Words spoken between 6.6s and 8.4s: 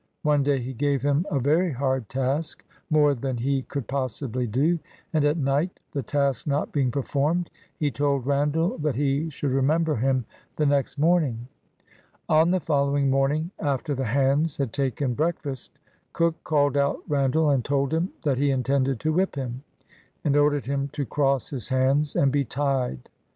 being performed, he told